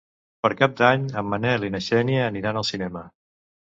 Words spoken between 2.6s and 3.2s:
al cinema.